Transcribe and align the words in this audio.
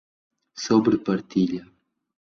sobrepartilha 0.63 1.61